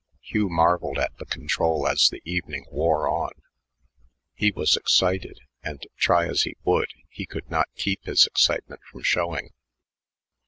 [0.19, 3.29] Hugh marveled at the control as the evening wore on.
[4.33, 9.03] He was excited, and, try as he would, he could not keep his excitement from
[9.03, 9.51] showing.